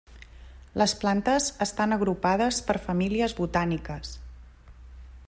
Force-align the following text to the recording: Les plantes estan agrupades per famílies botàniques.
Les 0.81 0.95
plantes 1.01 1.49
estan 1.65 1.93
agrupades 1.97 2.61
per 2.71 2.79
famílies 2.89 3.39
botàniques. 3.43 4.19